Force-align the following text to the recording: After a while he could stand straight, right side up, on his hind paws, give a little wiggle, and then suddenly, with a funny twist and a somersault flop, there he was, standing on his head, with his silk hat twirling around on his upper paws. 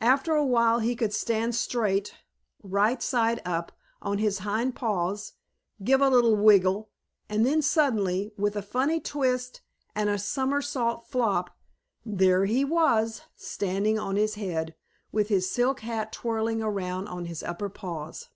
After 0.00 0.32
a 0.34 0.46
while 0.46 0.78
he 0.78 0.96
could 0.96 1.12
stand 1.12 1.54
straight, 1.54 2.14
right 2.62 3.02
side 3.02 3.42
up, 3.44 3.70
on 4.00 4.16
his 4.16 4.38
hind 4.38 4.74
paws, 4.74 5.34
give 5.84 6.00
a 6.00 6.08
little 6.08 6.36
wiggle, 6.36 6.88
and 7.28 7.44
then 7.44 7.60
suddenly, 7.60 8.32
with 8.38 8.56
a 8.56 8.62
funny 8.62 8.98
twist 8.98 9.60
and 9.94 10.08
a 10.08 10.18
somersault 10.18 11.06
flop, 11.06 11.54
there 12.02 12.46
he 12.46 12.64
was, 12.64 13.20
standing 13.36 13.98
on 13.98 14.16
his 14.16 14.36
head, 14.36 14.74
with 15.12 15.28
his 15.28 15.50
silk 15.50 15.80
hat 15.80 16.12
twirling 16.12 16.62
around 16.62 17.06
on 17.08 17.26
his 17.26 17.42
upper 17.42 17.68
paws. 17.68 18.30